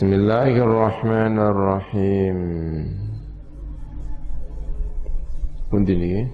[0.00, 2.38] بسم الله الرحمن الرحيم.
[5.92, 6.26] لي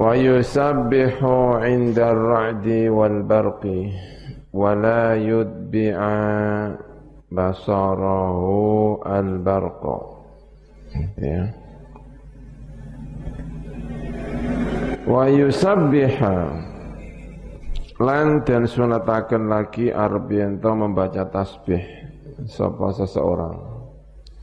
[0.00, 1.16] ويسبح
[1.60, 3.64] عند الرعد والبرق
[4.52, 5.98] ولا يتبع
[7.32, 8.40] بصره
[9.04, 9.82] البرق.
[15.08, 16.16] ويسبح
[18.02, 20.30] lan dan sunataken lagi arep
[20.62, 21.82] membaca tasbih
[22.48, 23.54] sapa seseorang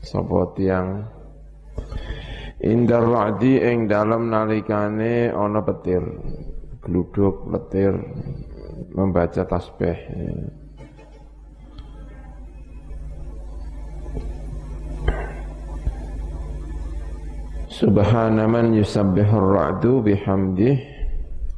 [0.00, 1.04] sapa tiang.
[2.62, 5.98] Indar ra'di ing dalem nalikane ana petir
[6.78, 7.90] gluduk petir
[8.94, 9.98] membaca tasbih.
[17.66, 20.91] Subhana man yusabbihur ra'du bihamdih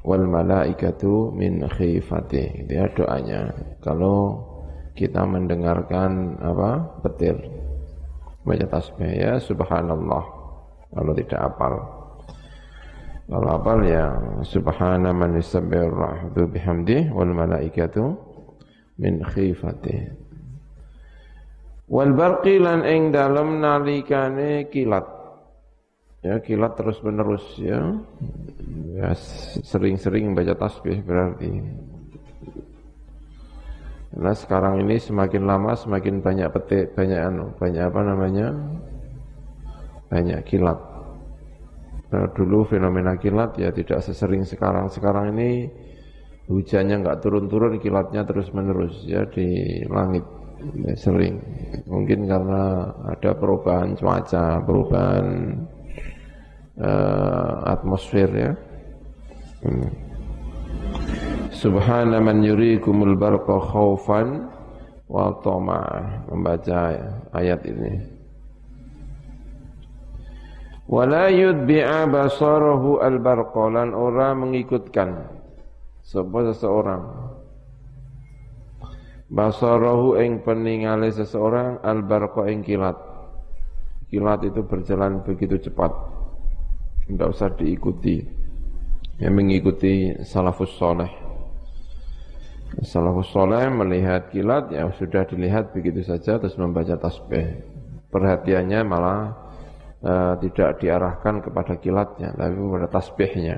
[0.05, 2.69] wal malaikatu min khifati.
[2.69, 3.51] Dia doanya
[3.81, 4.45] kalau
[4.95, 7.01] kita mendengarkan apa?
[7.03, 7.35] petir.
[8.45, 10.25] Baca tasbih ya subhanallah.
[10.95, 11.75] Kalau tidak apal.
[13.25, 14.13] Kalau apal ya
[14.45, 18.15] subhana man yusabbihur bihamdi wal malaikatu
[19.01, 20.13] min khifati.
[21.89, 25.14] Wal barqi lan ing dalem nalikane kilat.
[26.25, 27.85] Ya kilat terus menerus ya
[28.97, 29.13] ya
[29.61, 31.53] sering-sering baca tasbih berarti.
[34.15, 38.57] Nah sekarang ini semakin lama semakin banyak petik, banyak anu, banyak apa namanya?
[40.09, 40.81] Banyak kilat.
[42.15, 44.87] Nah, dulu fenomena kilat ya tidak sesering sekarang.
[44.87, 45.67] Sekarang ini
[46.47, 50.23] hujannya nggak turun-turun, kilatnya terus menerus ya di langit
[50.87, 51.43] ya, sering.
[51.91, 55.59] Mungkin karena ada perubahan cuaca, perubahan
[56.79, 58.53] uh, atmosfer ya.
[59.65, 59.91] Hmm.
[61.55, 64.51] Subhana man yurikumul barqa khaufan
[65.09, 66.29] wa tama'ah.
[66.29, 66.81] Membaca
[67.33, 67.93] ayat ini.
[70.85, 75.17] Wala yudbi'a basarahu al-barqa lan ora mengikutkan
[76.05, 77.03] sapa seseorang
[79.33, 83.01] basarahu ing peningale seseorang al-barqa ing kilat.
[84.13, 86.14] Kilat itu berjalan begitu cepat.
[87.05, 88.25] Tidak usah diikuti
[89.21, 91.13] yang mengikuti salafus soleh.
[92.83, 97.63] Salafus soleh melihat kilat ya sudah dilihat begitu saja terus membaca tasbih.
[98.11, 99.37] Perhatiannya malah
[100.03, 103.57] uh, tidak diarahkan kepada kilatnya tapi kepada tasbihnya.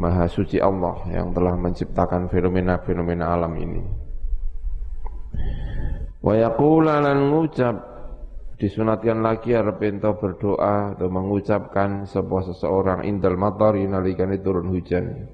[0.00, 3.84] Maha suci Allah yang telah menciptakan fenomena-fenomena alam ini.
[6.24, 7.89] Wa yaqula ngucap
[8.60, 9.80] disunatkan lagi arep
[10.20, 15.24] berdoa atau mengucapkan sebuah seseorang indal matar nalikane turun hujan.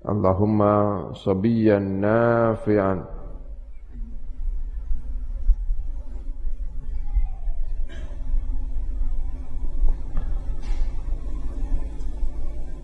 [0.00, 3.20] Allahumma sabiyan nafi'an.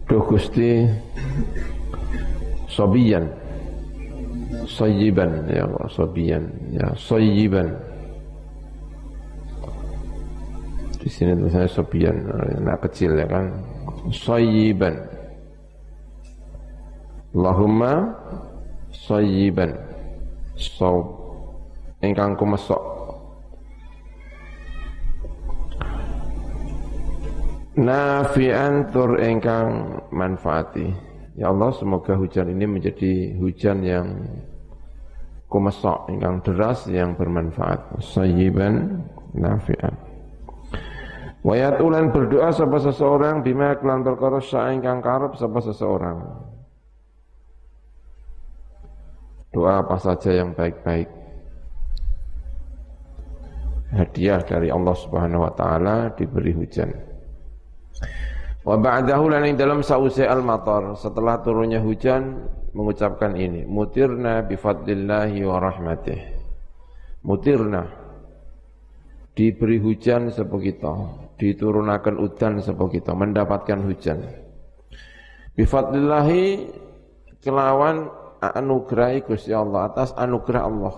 [0.07, 0.87] Duh Gusti
[2.71, 3.27] Sobiyan
[4.71, 7.96] Sayyiban ya Allah Sobiyan ya Sayyiban
[11.07, 12.19] Di sini tulisannya sobian,
[12.67, 13.55] anak kecil ya kan.
[14.11, 14.99] Sayyiban.
[17.31, 18.11] Allahumma
[18.91, 19.71] sayyiban.
[20.59, 21.07] Saub.
[22.03, 22.83] Engkang kumesok.
[27.79, 30.91] Nafi'an tur engkang manfaati.
[31.39, 34.27] Ya Allah semoga hujan ini menjadi hujan yang
[35.47, 37.95] kumesok, engkang deras yang bermanfaat.
[38.03, 39.07] Sayyiban
[39.39, 40.06] nafi'an.
[41.47, 46.19] Wayat ulan berdoa sapa seseorang bima kelan perkara saing kang karep sapa seseorang.
[49.55, 51.07] Doa apa saja yang baik-baik.
[53.95, 56.91] Hadiah dari Allah Subhanahu wa taala diberi hujan.
[58.67, 62.43] Wa ba'dahu lan dalam sause al-matar setelah turunnya hujan
[62.75, 66.19] mengucapkan ini mutirna bi fadlillahi wa rahmatih.
[67.23, 68.06] Mutirna
[69.37, 70.97] diberi hujan sapa kita
[71.37, 74.25] diturunkan udan sebab kita mendapatkan hujan.
[75.53, 76.73] Bifadlillahi
[77.45, 78.09] kelawan
[78.41, 80.97] anugerah Gusti Allah atas anugerah Allah.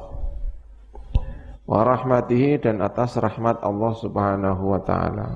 [1.68, 5.28] Wa rahmatihi dan atas rahmat Allah Subhanahu wa taala.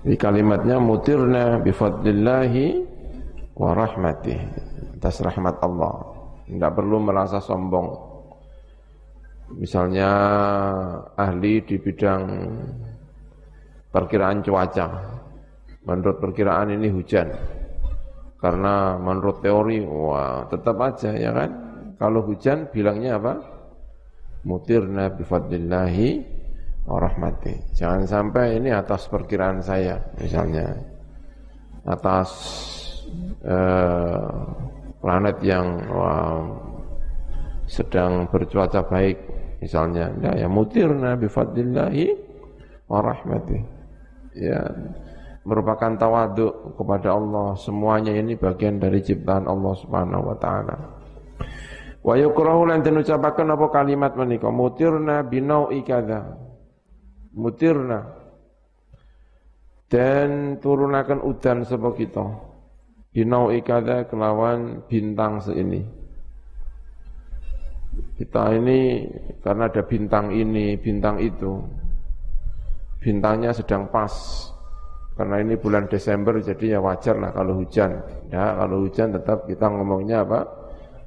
[0.00, 2.88] Di kalimatnya mutirna bifadlillahi
[3.52, 4.48] wa rahmatihi
[4.96, 6.09] atas rahmat Allah.
[6.50, 8.10] Tidak perlu merasa sombong
[9.58, 10.10] misalnya
[11.18, 12.22] ahli di bidang
[13.90, 14.86] perkiraan cuaca
[15.82, 17.28] menurut perkiraan ini hujan.
[18.40, 21.50] Karena menurut teori, wah tetap aja ya kan.
[22.00, 23.34] Kalau hujan bilangnya apa?
[24.48, 26.08] Mutirna bifadlillahi
[26.88, 26.96] wa.
[27.76, 30.72] Jangan sampai ini atas perkiraan saya misalnya.
[31.84, 32.30] Atas
[33.44, 34.40] eh,
[35.00, 36.44] planet yang wah,
[37.64, 39.16] sedang bercuaca baik
[39.64, 40.12] misalnya.
[40.20, 42.06] Ya, ya mutirna bifadlillahi
[42.86, 43.58] wa rahmati.
[44.36, 44.62] Ya,
[45.44, 47.56] merupakan tawaduk kepada Allah.
[47.56, 50.76] Semuanya ini bagian dari ciptaan Allah Subhanahu wa taala.
[52.00, 56.36] Wa yukrahu lan den apa kalimat menika mutirna binau'i kadza.
[57.30, 58.20] Mutirna
[59.90, 62.49] dan turunakan udan sapa kita.
[63.10, 65.82] Binau'i kadza kelawan bintang seini.
[68.14, 69.02] Kita ini
[69.42, 71.58] karena ada bintang ini, bintang itu.
[73.02, 74.12] Bintangnya sedang pas
[75.18, 77.98] karena ini bulan Desember jadi ya wajar lah kalau hujan.
[78.30, 80.46] Ya, kalau hujan tetap kita ngomongnya apa?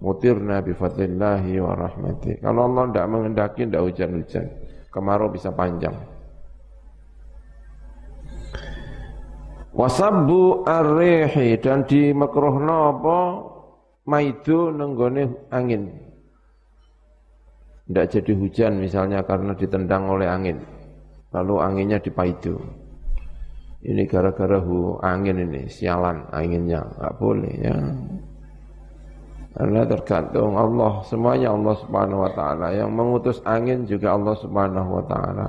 [0.03, 2.43] Mutirna bi fadlillahi wa rahmati.
[2.43, 4.45] Kalau Allah tidak mengendaki tidak hujan-hujan.
[4.91, 6.12] Kemarau bisa panjang.
[9.73, 13.17] Wasabbu ar-rihi dan di makruhna apa?
[14.05, 15.89] Maidu nenggone angin.
[17.89, 20.61] Tidak jadi hujan misalnya karena ditendang oleh angin.
[21.33, 22.53] Lalu anginnya dipaidu.
[23.83, 27.75] Ini gara-gara hu angin ini, sialan anginnya, nggak boleh ya.
[29.53, 32.67] Karena tergantung Allah, semuanya Allah Subhanahu wa taala.
[32.71, 35.47] Yang mengutus angin juga Allah Subhanahu wa taala.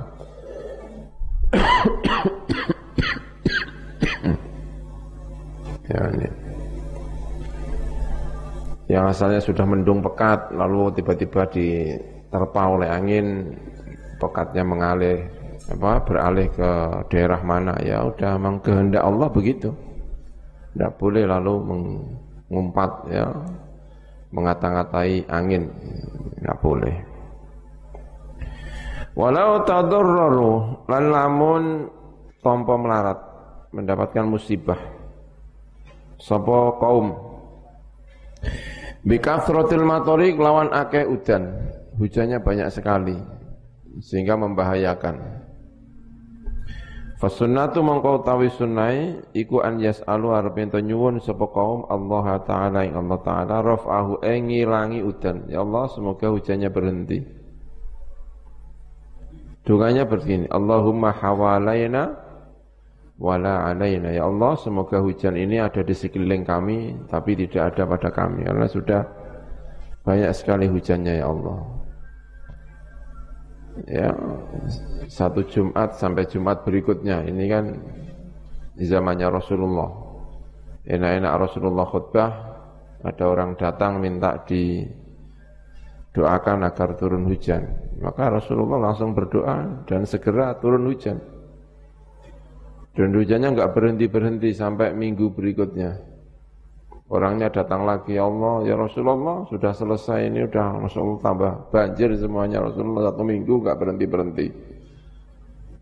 [8.85, 13.57] Yang asalnya sudah mendung pekat, lalu tiba-tiba diterpa oleh angin,
[14.21, 15.25] pekatnya mengalir
[15.65, 16.69] apa beralih ke
[17.09, 17.73] daerah mana?
[17.81, 19.73] Ya udah memang kehendak Allah begitu.
[20.73, 23.25] Tidak boleh lalu mengumpat ya
[24.29, 25.65] mengata-ngatai angin.
[26.37, 26.95] Tidak boleh.
[29.15, 31.63] Walau tadurraru lan lamun
[32.43, 33.17] tompo melarat
[33.71, 34.77] mendapatkan musibah
[36.17, 37.15] sapa kaum
[39.03, 41.51] bikafrotil matori lawan akeh udan
[41.95, 43.15] hujannya banyak sekali
[44.03, 45.45] sehingga membahayakan
[47.15, 52.91] Fasunnatu mongko utawi sunnai iku an yas'alu arep ento nyuwun sapa kaum Allah taala ing
[52.91, 55.47] Allah taala raf'ahu ing ngilangi udan.
[55.47, 57.23] Ya Allah semoga hujannya berhenti.
[59.63, 62.19] Dunganya begini, Allahumma hawalaina
[63.15, 64.11] wala alaina.
[64.11, 68.43] Ya Allah semoga hujan ini ada di sekeliling kami tapi tidak ada pada kami.
[68.47, 69.01] Karena sudah
[70.05, 71.59] banyak sekali hujannya ya Allah.
[73.91, 74.09] Ya
[75.11, 77.23] satu Jumat sampai Jumat berikutnya.
[77.27, 77.65] Ini kan
[78.75, 79.91] di zamannya Rasulullah.
[80.85, 82.31] Enak-enak Rasulullah khutbah
[83.01, 84.85] ada orang datang minta di
[86.13, 87.65] doakan agar turun hujan.
[87.99, 91.34] Maka Rasulullah langsung berdoa dan segera turun hujan
[92.95, 96.15] dan hujannya nggak berhenti berhenti sampai minggu berikutnya
[97.05, 102.09] Orangnya datang lagi, ya Allah, ya Rasulullah, sudah selesai ini, sudah Masya Allah tambah banjir
[102.17, 102.65] semuanya.
[102.65, 104.47] Rasulullah satu minggu nggak berhenti-berhenti.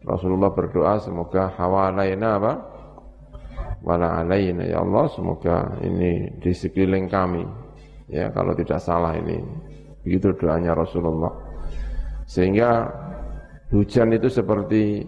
[0.03, 2.53] Rasulullah berdoa, semoga hawalaina apa?
[3.87, 7.47] Wala alaina, ya Allah, semoga ini di sekeliling kami.
[8.11, 9.39] Ya, kalau tidak salah ini.
[10.03, 11.31] Begitu doanya Rasulullah.
[12.27, 12.83] Sehingga
[13.71, 15.07] hujan itu seperti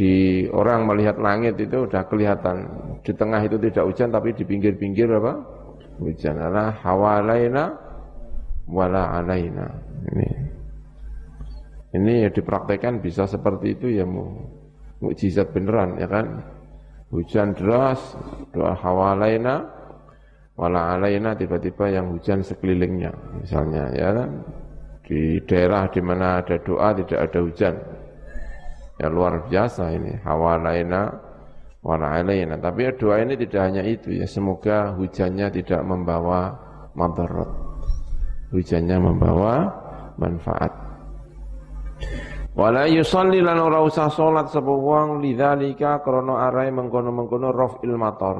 [0.00, 2.64] di orang melihat langit itu sudah kelihatan.
[3.04, 5.36] Di tengah itu tidak hujan tapi di pinggir-pinggir apa?
[6.00, 6.40] Hujan.
[6.40, 7.68] Ala hawalaina
[8.64, 9.68] wala alaina.
[10.08, 10.28] Ini.
[12.00, 14.40] Ini ya dipraktekkan bisa seperti itu ya mu.
[15.04, 16.48] Mukjizat beneran ya kan?
[17.12, 18.00] Hujan deras
[18.56, 19.68] doa hawalaina
[20.56, 24.48] wala alaina tiba-tiba yang hujan sekelilingnya misalnya ya kan?
[25.04, 27.99] Di daerah di mana ada doa tidak ada hujan
[29.00, 30.12] Ya luar biasa ini.
[30.20, 31.08] Hawalaina
[31.80, 32.60] wa alaina.
[32.60, 34.28] Tapi ya doa ini tidak hanya itu ya.
[34.28, 36.52] Semoga hujannya tidak membawa
[36.92, 37.48] madarat.
[38.52, 39.72] Hujannya membawa
[40.20, 40.72] manfaat.
[42.50, 48.36] Wala yusalli lan ora usah salat sapa wong lidzalika krana arai mengkono-mengkono raf'il matar.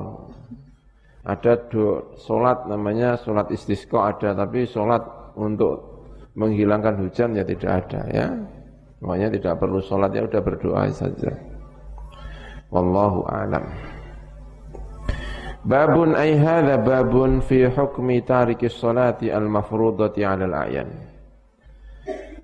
[1.25, 5.00] Ada do, salat namanya salat istisqa ada tapi salat
[5.38, 6.05] untuk
[6.37, 8.26] menghilangkan hujan ya tidak ada ya.
[9.00, 11.33] Makanya tidak perlu sholat ya udah berdoa saja.
[12.69, 13.64] Wallahu a'lam.
[15.61, 21.11] Babun ay hadha babun fi hukmi tariki sholati al-mafrudati 'ala al-a'yan.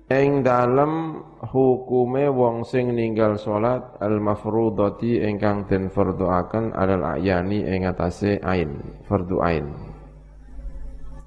[0.07, 7.83] ing dalem hukume wong sing ninggal salat al mafrudati ingkang den fardhuaken alal ayani ing
[7.83, 9.67] atase ain fardhu ain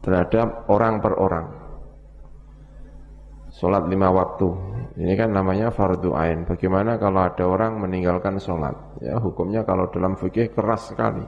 [0.00, 1.46] terhadap orang per orang
[3.52, 4.48] salat lima waktu
[5.00, 6.44] ini kan namanya fardhu ain.
[6.44, 11.24] Bagaimana kalau ada orang meninggalkan salat ya hukumnya kalau dalam fikih keras sekali.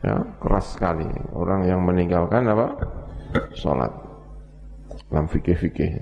[0.00, 1.04] Ya keras sekali.
[1.36, 2.72] Orang yang meninggalkan apa?
[3.52, 3.92] Salat
[5.12, 5.92] dalam fikih-fikih.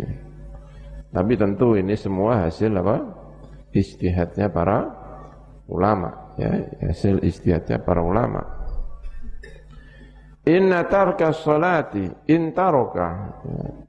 [1.10, 3.02] Tapi tentu ini semua hasil apa?
[3.74, 4.86] Istihadnya para
[5.66, 6.50] ulama, ya,
[6.90, 8.42] hasil istihadnya para ulama.
[10.50, 13.38] Inna tarka salati intaroka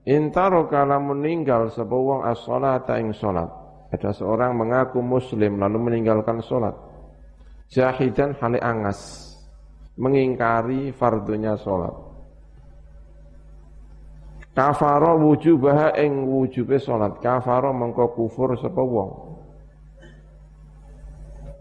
[0.05, 3.49] intaroka lamun meninggal sapa wong as-salata ing salat.
[3.89, 6.77] Ada seorang mengaku muslim lalu meninggalkan salat.
[7.65, 9.33] Jahidan hale angas
[9.97, 11.91] mengingkari fardunya salat.
[14.53, 17.17] Kafaro wujubaha ing wujube salat.
[17.23, 18.83] Kafaro mengko kufur sapa.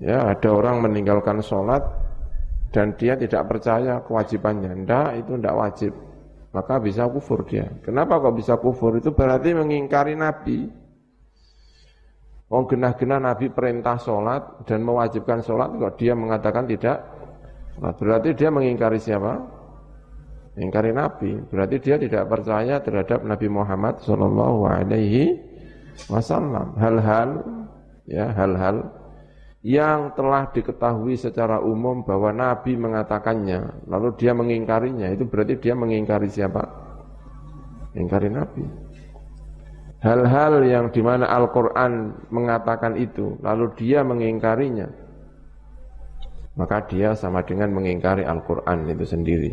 [0.01, 2.00] Ya, ada orang meninggalkan salat
[2.71, 4.87] dan dia tidak percaya kewajibannya.
[4.87, 5.93] Ndak, itu ndak wajib.
[6.51, 7.67] Maka bisa kufur dia.
[7.87, 8.99] Kenapa kok bisa kufur?
[8.99, 10.67] Itu berarti mengingkari Nabi.
[12.51, 16.99] Wong genah-genah Nabi perintah sholat dan mewajibkan sholat, kok dia mengatakan tidak.
[17.79, 19.61] Berarti dia mengingkari siapa?
[20.59, 21.39] ingkari Nabi.
[21.49, 25.39] Berarti dia tidak percaya terhadap Nabi Muhammad Shallallahu Alaihi
[26.11, 26.75] Wasallam.
[26.77, 27.29] Hal-hal,
[28.11, 29.00] ya hal-hal
[29.61, 36.33] yang telah diketahui secara umum bahwa Nabi mengatakannya, lalu dia mengingkarinya, itu berarti dia mengingkari
[36.33, 36.65] siapa?
[37.93, 38.65] Mengingkari Nabi.
[40.01, 44.89] Hal-hal yang di mana Al-Quran mengatakan itu, lalu dia mengingkarinya,
[46.57, 49.53] maka dia sama dengan mengingkari Al-Quran itu sendiri.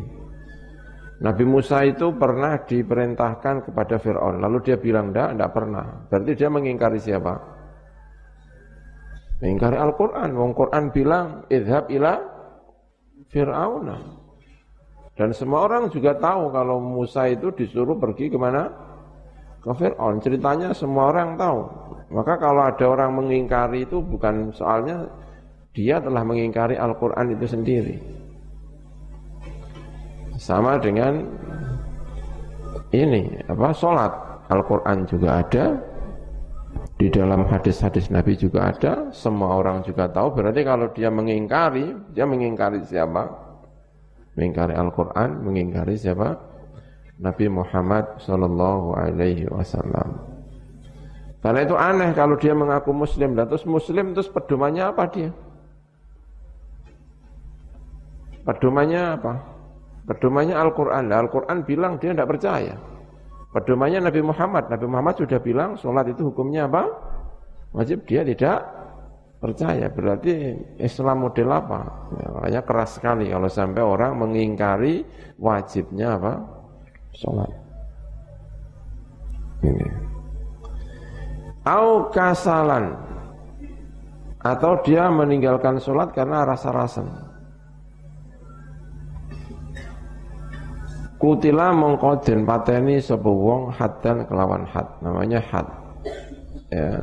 [1.18, 4.38] Nabi Musa itu pernah diperintahkan kepada Fir'aun.
[4.38, 5.86] Lalu dia bilang, enggak, enggak pernah.
[6.08, 7.57] Berarti dia mengingkari siapa?
[9.38, 10.30] Mengingkari Al-Quran.
[10.34, 12.18] Wong Quran bilang, idhab ila
[13.30, 13.98] Fir'auna.
[15.18, 18.70] Dan semua orang juga tahu kalau Musa itu disuruh pergi ke mana?
[19.62, 20.22] Ke Fir'aun.
[20.22, 21.60] Ceritanya semua orang tahu.
[22.14, 25.10] Maka kalau ada orang mengingkari itu bukan soalnya
[25.76, 27.96] dia telah mengingkari Al-Quran itu sendiri.
[30.38, 31.26] Sama dengan
[32.94, 34.14] ini apa salat
[34.48, 35.76] Al-Qur'an juga ada
[36.98, 40.34] di dalam hadis-hadis Nabi juga ada, semua orang juga tahu.
[40.34, 43.30] Berarti kalau dia mengingkari, dia mengingkari siapa?
[44.34, 46.34] Mengingkari Al-Qur'an, mengingkari siapa?
[47.22, 50.38] Nabi Muhammad sallallahu alaihi wasallam.
[51.42, 55.30] Karena itu aneh kalau dia mengaku muslim dan terus muslim terus pedomannya apa dia?
[58.42, 59.34] Pedomannya apa?
[60.10, 61.14] Pedomannya Al-Quran.
[61.14, 62.74] Al-Quran bilang dia tidak percaya.
[63.58, 64.70] Pedomannya Nabi Muhammad.
[64.70, 66.86] Nabi Muhammad sudah bilang sholat itu hukumnya apa?
[67.74, 68.62] Wajib dia tidak
[69.42, 69.90] percaya.
[69.90, 71.82] Berarti Islam model apa?
[72.22, 75.02] Ya, makanya keras sekali kalau sampai orang mengingkari
[75.42, 76.34] wajibnya apa?
[77.18, 77.50] Sholat.
[79.66, 79.88] Ini.
[81.66, 82.94] Au kasalan.
[84.46, 87.27] Atau dia meninggalkan sholat karena rasa-rasa.
[91.18, 94.86] Kutila mongko den pateni sapa wong hadan kelawan had.
[95.02, 95.66] Namanya had.
[96.70, 97.02] Ya,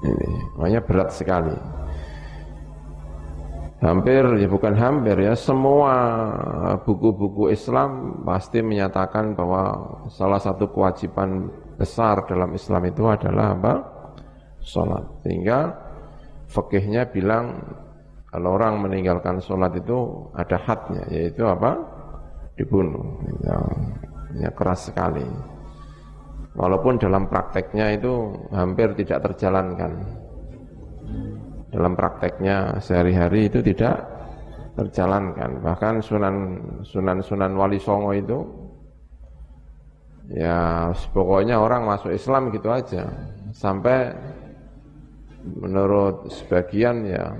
[0.00, 1.52] ini namanya berat sekali.
[3.76, 5.92] Hampir ya bukan hampir ya semua
[6.80, 9.76] buku-buku Islam pasti menyatakan bahwa
[10.08, 13.74] salah satu kewajiban besar dalam Islam itu adalah apa?
[14.64, 15.04] Salat.
[15.20, 15.76] Sehingga
[16.48, 17.60] fikihnya bilang
[18.32, 21.95] kalau orang meninggalkan sholat itu ada hadnya yaitu apa?
[22.56, 23.04] Dibunuh.
[23.44, 23.56] Ya,
[24.48, 25.24] ya keras sekali.
[26.56, 29.92] Walaupun dalam prakteknya itu hampir tidak terjalankan.
[31.68, 34.00] Dalam prakteknya sehari-hari itu tidak
[34.72, 35.60] terjalankan.
[35.60, 36.34] Bahkan sunan
[36.80, 38.38] sunan sunan wali songo itu
[40.32, 43.04] ya pokoknya orang masuk Islam gitu aja.
[43.52, 44.16] Sampai
[45.44, 47.36] menurut sebagian ya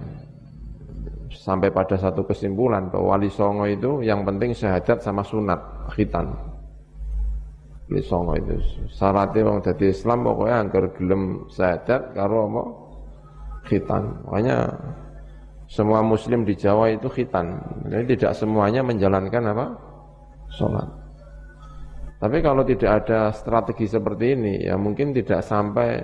[1.33, 5.59] sampai pada satu kesimpulan bahwa wali songo itu yang penting syahadat sama sunat
[5.95, 6.31] khitan.
[7.87, 8.59] Wali songo itu.
[8.91, 12.67] Syaratnya wong jadi Islam pokoknya agar gelem syahadat karo mau
[13.67, 14.03] khitan.
[14.27, 14.59] Makanya
[15.67, 17.59] semua muslim di Jawa itu khitan.
[17.91, 19.67] Jadi tidak semuanya menjalankan apa?
[20.55, 20.89] Sholat.
[22.17, 26.01] Tapi kalau tidak ada strategi seperti ini ya mungkin tidak sampai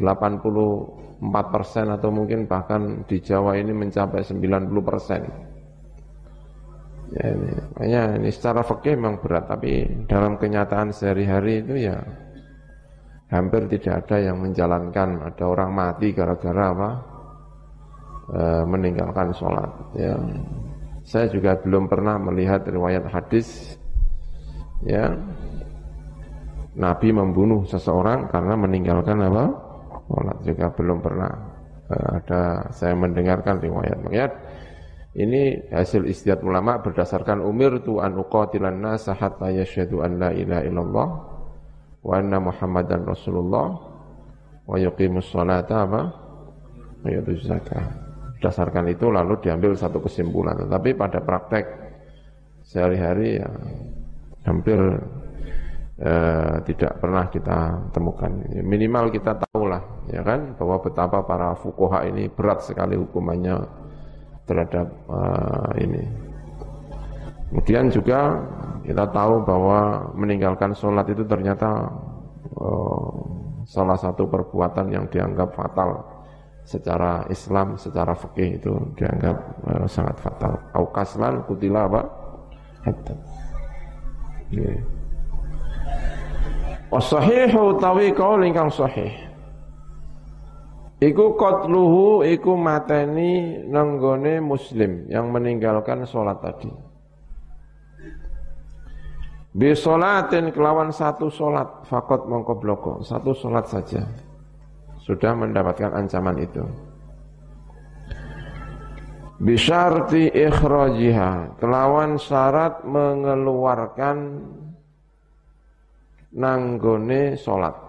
[0.00, 5.26] 80 4 persen atau mungkin bahkan di Jawa ini mencapai 90 persen.
[7.08, 11.98] Ya, ini, makanya ini secara fakih memang berat, tapi dalam kenyataan sehari-hari itu ya
[13.32, 15.26] hampir tidak ada yang menjalankan.
[15.26, 16.90] Ada orang mati gara-gara apa?
[18.28, 20.14] E, meninggalkan sholat ya.
[21.02, 23.74] Saya juga belum pernah melihat riwayat hadis
[24.84, 25.16] ya.
[26.78, 29.67] Nabi membunuh seseorang karena meninggalkan apa
[30.08, 31.32] sholat juga belum pernah.
[31.84, 34.00] E, ada saya mendengarkan riwayat.
[34.00, 34.28] Makanya
[35.20, 40.62] ini hasil istiad ulama berdasarkan umir tu an uqatilan nas hatta yashhadu an la ilaha
[40.64, 41.08] illallah
[42.00, 43.68] wa anna muhammadan rasulullah
[44.64, 46.02] wa yuqimus salata apa
[47.04, 47.84] wa yutuz zakah.
[48.38, 50.54] Berdasarkan itu lalu diambil satu kesimpulan.
[50.54, 51.66] Tetapi pada praktek
[52.62, 53.50] sehari-hari ya
[54.46, 54.78] hampir
[55.98, 58.30] eh, tidak pernah kita temukan.
[58.62, 63.60] Minimal kita tahulah ya kan bahwa betapa para fukoha ini berat sekali hukumannya
[64.48, 66.04] terhadap uh, ini.
[67.48, 68.36] Kemudian juga
[68.84, 71.88] kita tahu bahwa meninggalkan sholat itu ternyata
[72.56, 73.12] uh,
[73.68, 76.00] salah satu perbuatan yang dianggap fatal
[76.64, 80.56] secara Islam, secara fikih itu dianggap uh, sangat fatal.
[80.76, 82.02] Aukaslan kutila apa?
[82.84, 83.14] Hatta.
[86.88, 89.27] Wasahihu tawi kau lingkang sahih.
[90.98, 96.66] Iku qatluhu iku mateni nanggone muslim yang meninggalkan sholat tadi.
[99.54, 104.02] Bisolatin kelawan satu sholat fakot mongko bloko satu sholat saja
[104.98, 106.66] sudah mendapatkan ancaman itu.
[109.38, 114.42] Bisyarti ikhrajiha kelawan syarat mengeluarkan
[116.34, 117.87] nanggone sholat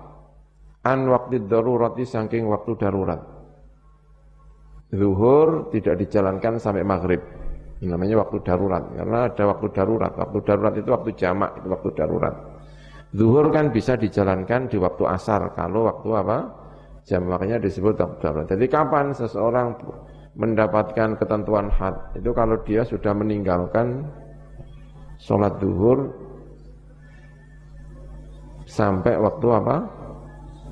[0.89, 3.21] an waktu darurati saking waktu darurat.
[4.89, 7.21] Zuhur tidak dijalankan sampai maghrib.
[7.79, 8.89] Ini namanya waktu darurat.
[8.89, 10.11] Karena ada waktu darurat.
[10.17, 12.35] Waktu darurat itu waktu jamak, itu waktu darurat.
[13.13, 15.53] Zuhur kan bisa dijalankan di waktu asar.
[15.53, 16.37] Kalau waktu apa?
[17.05, 18.47] Jamaknya disebut waktu darurat.
[18.49, 19.77] Jadi kapan seseorang
[20.33, 21.93] mendapatkan ketentuan had?
[22.17, 24.09] Itu kalau dia sudah meninggalkan
[25.21, 26.09] sholat zuhur
[28.65, 29.98] sampai waktu apa?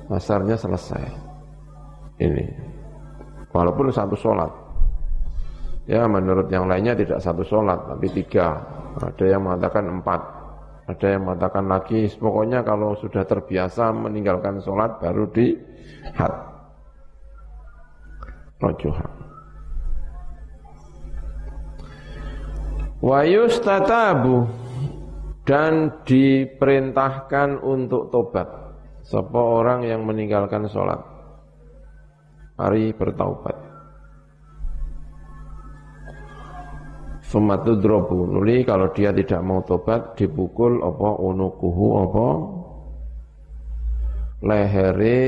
[0.08, 1.04] Masarnya selesai.
[2.18, 2.46] Ini.
[3.52, 4.50] Walaupun satu sholat.
[5.88, 8.60] Ya menurut yang lainnya tidak satu sholat, tapi tiga.
[9.00, 10.20] Ada yang mengatakan empat.
[10.88, 15.52] Ada yang mengatakan lagi, pokoknya kalau sudah terbiasa meninggalkan sholat baru di
[16.16, 16.32] had.
[18.58, 19.06] Rojuha.
[22.98, 24.48] Wa yustatabu
[25.46, 28.67] dan diperintahkan untuk tobat.
[29.08, 31.00] Sapa orang yang meninggalkan sholat.
[32.60, 33.56] Mari bertaubat.
[37.24, 38.28] Sumatu drobu.
[38.28, 42.28] Nuli kalau dia tidak mau tobat Dipukul apa unukuhu apa?
[44.44, 45.20] Lehere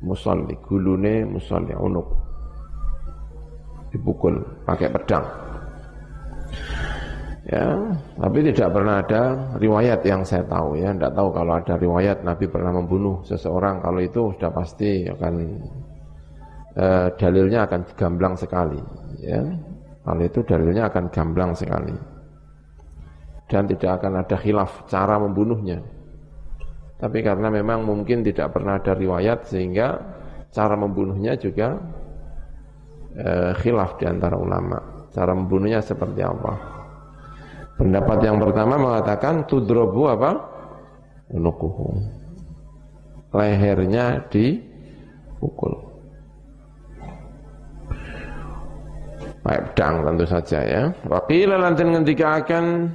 [0.00, 0.56] musalli.
[0.64, 2.08] Gulune musalli unuk.
[3.92, 5.47] Dipukul pakai pedang
[7.48, 7.64] Ya,
[8.20, 12.44] tapi tidak pernah ada riwayat yang saya tahu ya, tidak tahu kalau ada riwayat Nabi
[12.44, 15.34] pernah membunuh seseorang, kalau itu sudah pasti akan
[16.76, 18.76] eh, dalilnya akan gamblang sekali,
[19.24, 19.40] ya.
[20.04, 21.96] Kalau itu dalilnya akan gamblang sekali.
[23.48, 25.80] Dan tidak akan ada khilaf cara membunuhnya.
[27.00, 29.96] Tapi karena memang mungkin tidak pernah ada riwayat sehingga
[30.52, 31.80] cara membunuhnya juga
[33.16, 35.08] eh, khilaf di antara ulama.
[35.16, 36.77] Cara membunuhnya seperti apa?
[37.78, 40.34] Pendapat yang pertama mengatakan tudrobu apa?
[41.30, 41.94] Unukuhu.
[43.30, 45.78] Lehernya dipukul.
[49.46, 50.82] Baik pedang tentu saja ya.
[51.06, 52.90] Wakil lantin ketika akan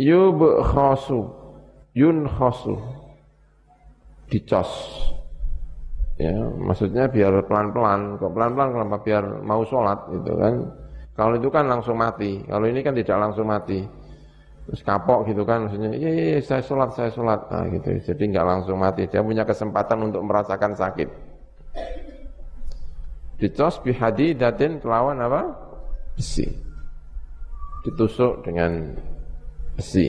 [0.00, 1.28] yub khosu
[1.92, 2.80] yun khosu
[4.32, 4.70] dicos
[6.16, 10.54] ya maksudnya biar pelan-pelan kok pelan-pelan kenapa biar mau sholat gitu kan
[11.20, 12.40] kalau itu kan langsung mati.
[12.48, 13.84] Kalau ini kan tidak langsung mati.
[14.64, 17.44] Terus kapok gitu kan, maksudnya, iya, iya, iya saya sholat, saya sholat.
[17.52, 17.92] Nah, gitu.
[18.00, 19.04] Jadi nggak langsung mati.
[19.04, 21.08] Dia punya kesempatan untuk merasakan sakit.
[23.36, 25.44] Dicos bihadi datin kelawan apa?
[26.16, 26.48] Besi.
[27.84, 28.96] Ditusuk dengan
[29.76, 30.08] besi.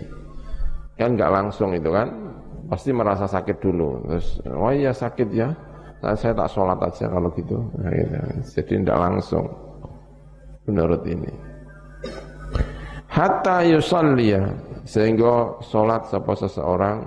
[0.95, 2.07] Kan nggak langsung itu kan.
[2.71, 3.99] Pasti merasa sakit dulu.
[4.07, 5.51] Terus, oh iya sakit ya.
[5.99, 7.59] Nah, saya tak sholat aja kalau gitu.
[7.75, 8.15] Nah, gitu.
[8.55, 9.70] Jadi tidak langsung
[10.65, 11.31] menurut ini.
[13.11, 14.55] Hatta yusalliya
[14.87, 17.03] sehingga salat sapa seseorang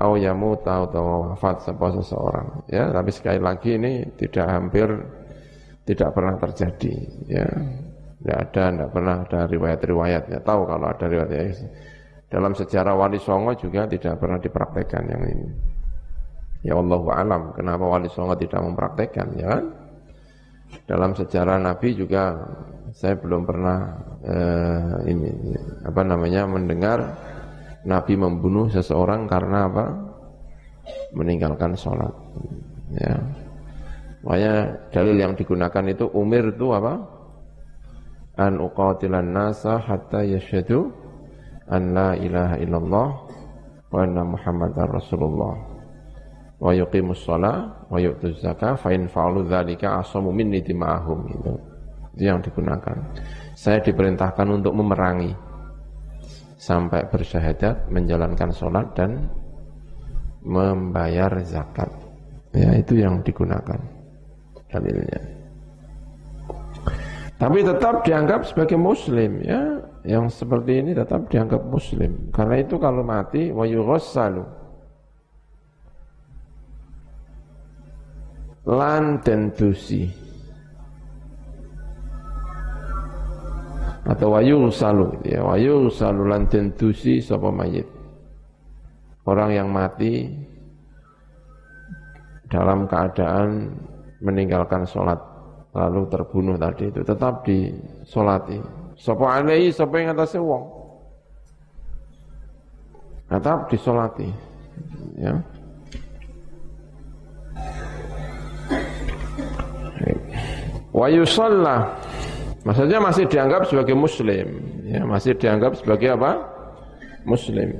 [0.00, 2.48] au yamut atau wafat sapa seseorang.
[2.72, 4.88] Ya tapi sekali lagi ini tidak hampir
[5.84, 6.94] tidak pernah terjadi
[7.28, 7.46] ya.
[8.24, 11.60] Tidak ada tidak pernah ada riwayat-riwayatnya tahu kalau ada riwayat
[12.34, 15.48] dalam sejarah Wali Songo juga tidak pernah dipraktekkan yang ini.
[16.66, 19.64] Ya Allah alam, kenapa Wali Songo tidak mempraktekkan, ya kan?
[20.84, 22.34] Dalam sejarah Nabi juga
[22.94, 23.78] saya belum pernah
[24.22, 25.30] eh, ini
[25.82, 26.98] apa namanya mendengar
[27.84, 29.86] Nabi membunuh seseorang karena apa?
[31.16, 32.12] Meninggalkan sholat.
[32.96, 33.16] Ya.
[34.24, 34.54] Makanya
[34.88, 36.96] dalil yang digunakan itu umir itu apa?
[38.40, 40.90] An uqatilan nasa hatta yashhadu
[41.68, 43.08] an la ilaha illallah
[43.92, 45.73] wa anna muhammadar rasulullah
[46.64, 51.52] wa yuqimus shalah wa yu'tuz zakah fa in fa'alu dzalika asamu minni dima'ahum itu.
[52.16, 52.96] Itu yang digunakan.
[53.52, 55.36] Saya diperintahkan untuk memerangi
[56.56, 59.28] sampai bersyahadat, menjalankan sholat dan
[60.40, 61.92] membayar zakat.
[62.56, 63.76] Ya, itu yang digunakan
[64.72, 65.20] dalilnya.
[67.34, 72.30] Tapi tetap dianggap sebagai muslim ya yang seperti ini tetap dianggap muslim.
[72.30, 74.63] Karena itu kalau mati wa yughassalu
[78.64, 80.08] lan tentusi
[84.04, 87.88] atau wayu salu ya wayu salu lan tentusi sapa mayit
[89.24, 90.28] orang yang mati
[92.52, 93.72] dalam keadaan
[94.20, 95.16] meninggalkan sholat
[95.72, 100.64] lalu terbunuh tadi itu tetap disolati Sapa alaihi sapa ing atase wong.
[103.26, 104.30] Tetap disolati.
[105.18, 105.34] Ya.
[110.94, 111.98] Wa yusalla
[112.64, 114.48] Maksudnya masih dianggap sebagai muslim,
[114.88, 116.48] ya, masih dianggap sebagai apa?
[117.28, 117.76] Muslim.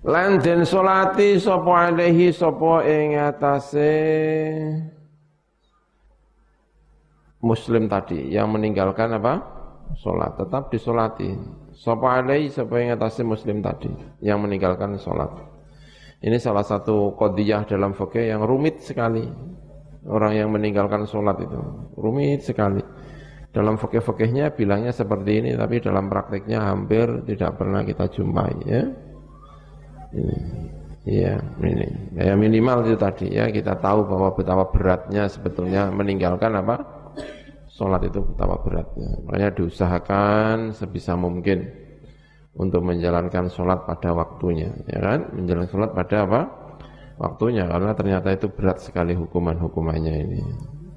[0.00, 3.92] Lan den solati sapa alaihi sapa ing atase
[7.44, 9.44] muslim tadi yang meninggalkan apa?
[10.00, 11.28] Sholat, tetap disolati.
[11.76, 13.92] Sapa alai sapa yang atas muslim tadi
[14.24, 15.28] yang meninggalkan sholat.
[16.24, 19.28] Ini salah satu kodiyah dalam fikih yang rumit sekali.
[20.04, 21.56] Orang yang meninggalkan sholat itu
[21.96, 22.84] rumit sekali.
[23.54, 28.54] Dalam fikih-fikihnya bilangnya seperti ini, tapi dalam prakteknya hampir tidak pernah kita jumpai.
[28.66, 28.82] Ya.
[30.12, 30.38] Ini.
[31.04, 31.88] Iya, ini.
[32.16, 37.04] Ya minimal itu tadi ya kita tahu bahwa betapa beratnya sebetulnya meninggalkan apa?
[37.74, 39.18] sholat itu betapa beratnya.
[39.26, 41.66] Makanya diusahakan sebisa mungkin
[42.54, 45.34] untuk menjalankan sholat pada waktunya, ya kan?
[45.34, 46.40] Menjalankan sholat pada apa?
[47.14, 50.40] Waktunya, karena ternyata itu berat sekali hukuman-hukumannya ini.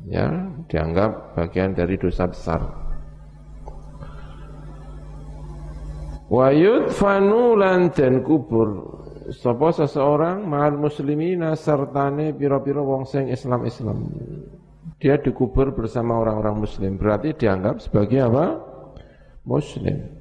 [0.08, 2.62] Ya, dianggap bagian dari dosa besar.
[6.28, 14.08] Wayud fanulan dan kubur Sapa seseorang mahal muslimina sertane piro-piro wong sing Islam-Islam
[14.98, 16.98] dia dikubur bersama orang-orang muslim.
[16.98, 18.46] Berarti dianggap sebagai apa?
[19.46, 20.17] Muslim.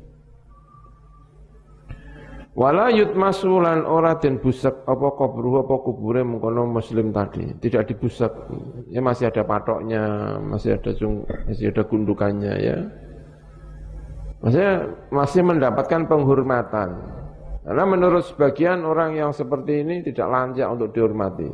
[2.57, 7.53] Wala masulan ora den busak apa kubur apa kubure mengkono muslim tadi.
[7.61, 8.33] Tidak dibusak.
[8.89, 12.79] Ya masih ada patoknya, masih ada jung, masih ada gundukannya ya.
[14.41, 16.97] Maksudnya masih mendapatkan penghormatan.
[17.61, 21.53] Karena menurut sebagian orang yang seperti ini tidak lancak untuk dihormati.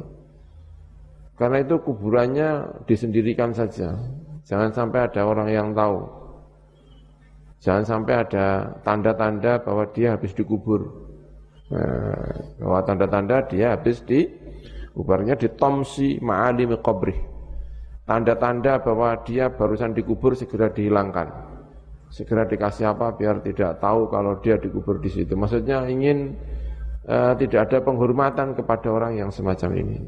[1.34, 3.98] Karena itu kuburannya disendirikan saja.
[4.46, 6.21] Jangan sampai ada orang yang tahu.
[7.62, 10.82] Jangan sampai ada tanda-tanda bahwa dia habis dikubur.
[11.70, 14.26] Nah, bahwa tanda-tanda dia habis di
[14.90, 17.16] kuburnya di tomsi ma'alim qabrih.
[18.02, 21.30] Tanda-tanda bahwa dia barusan dikubur segera dihilangkan.
[22.10, 25.38] Segera dikasih apa biar tidak tahu kalau dia dikubur di situ.
[25.38, 26.34] Maksudnya ingin
[27.06, 29.98] uh, tidak ada penghormatan kepada orang yang semacam ini.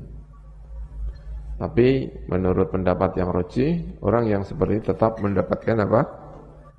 [1.54, 6.23] Tapi menurut pendapat yang roji, orang yang seperti itu tetap mendapatkan apa?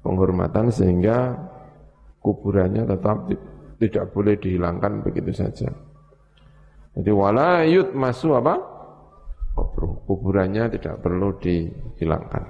[0.06, 1.34] Penghormatan sehingga
[2.22, 3.26] kuburannya tetap
[3.82, 5.74] tidak boleh dihilangkan begitu saja.
[6.94, 8.56] Jadi wala yut masuk apa?
[10.06, 12.44] Kuburannya tidak perlu dihilangkan.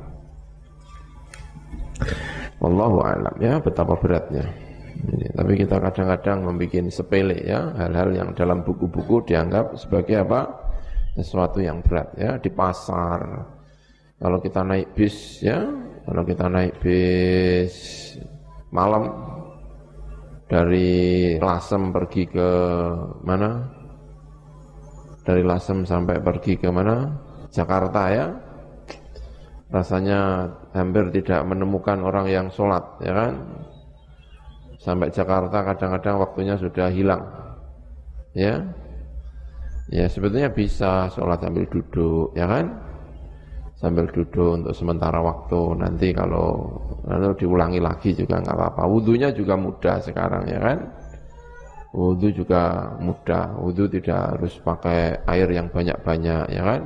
[2.59, 4.43] Wallahu alam ya betapa beratnya.
[4.95, 10.65] Ini, tapi kita kadang-kadang membuat sepele ya hal-hal yang dalam buku-buku dianggap sebagai apa?
[11.15, 13.23] sesuatu yang berat ya di pasar.
[14.19, 15.63] Kalau kita naik bis ya,
[16.05, 17.73] kalau kita naik bis
[18.69, 19.09] malam
[20.45, 22.49] dari Lasem pergi ke
[23.25, 23.65] mana?
[25.25, 27.09] Dari Lasem sampai pergi ke mana?
[27.49, 28.27] Jakarta ya.
[29.73, 30.45] Rasanya
[30.77, 33.33] hampir tidak menemukan orang yang sholat ya kan.
[34.77, 37.25] Sampai Jakarta kadang-kadang waktunya sudah hilang.
[38.37, 38.61] Ya,
[39.93, 42.73] Ya sebetulnya bisa sholat sambil duduk, ya kan?
[43.75, 45.75] Sambil duduk untuk sementara waktu.
[45.79, 46.71] Nanti kalau
[47.03, 48.83] lalu diulangi lagi juga nggak apa-apa.
[48.87, 50.79] Wudhunya juga mudah sekarang ya kan?
[51.95, 53.55] Wudhu juga mudah.
[53.55, 56.81] Wudhu tidak harus pakai air yang banyak-banyak ya kan?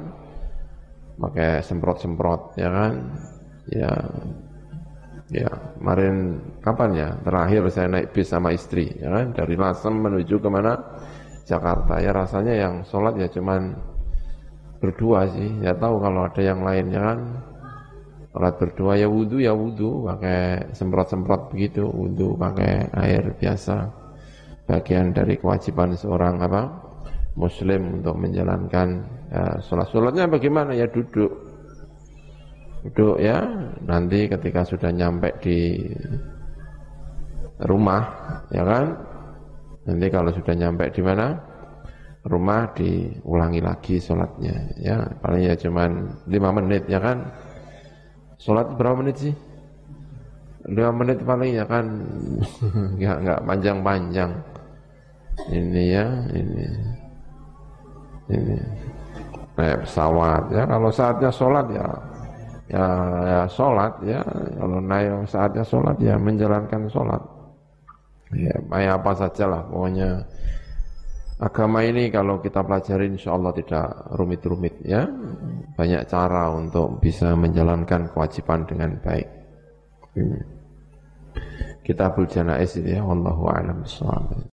[1.20, 2.94] Pakai semprot-semprot ya kan?
[3.70, 3.94] Ya
[5.34, 5.50] ya.
[5.78, 6.16] Kemarin
[6.62, 7.10] kapan ya?
[7.26, 9.34] Terakhir saya naik bis sama istri ya kan?
[9.34, 10.78] Dari Lasem menuju ke mana
[11.46, 11.98] Jakarta.
[11.98, 13.74] Ya rasanya yang sholat ya cuman
[14.80, 15.60] berdua sih.
[15.62, 17.20] Ya tahu kalau ada yang lain ya kan?
[18.30, 23.90] Sholat berdua ya wudhu ya wudhu pakai semprot-semprot begitu wudhu pakai air biasa.
[24.70, 26.88] Bagian dari kewajiban seorang apa?
[27.34, 28.88] Muslim untuk menjalankan
[29.34, 29.90] ya, sholat.
[29.92, 30.78] Sholatnya bagaimana?
[30.78, 31.32] Ya duduk.
[32.86, 33.44] Duduk ya.
[33.84, 35.82] Nanti ketika sudah nyampe di
[37.66, 38.04] rumah
[38.54, 38.94] ya kan?
[39.90, 41.49] Nanti kalau sudah nyampe di mana
[42.28, 45.08] rumah diulangi lagi sholatnya ya.
[45.24, 45.92] Paling ya cuman
[46.28, 47.24] lima menit ya kan?
[48.40, 49.36] Sholat berapa menit sih?
[50.68, 51.86] Lima menit paling ya kan?
[53.00, 54.32] Nggak nggak panjang-panjang.
[55.48, 56.06] Ini ya
[56.36, 56.68] ini.
[58.28, 58.58] Ini.
[59.56, 60.64] Naik pesawat ya.
[60.68, 61.88] Kalau saatnya sholat ya
[62.68, 62.86] ya,
[63.24, 64.20] ya sholat ya.
[64.60, 67.24] Kalau naik saatnya sholat ya menjalankan sholat.
[68.30, 68.54] Ya
[68.94, 70.22] apa saja lah pokoknya
[71.40, 75.08] agama ini kalau kita pelajari insya Allah tidak rumit-rumit ya.
[75.80, 79.28] Banyak cara untuk bisa menjalankan kewajiban dengan baik.
[80.20, 80.44] Hmm.
[81.88, 83.50] Kitabul Janais itu ya Wallahu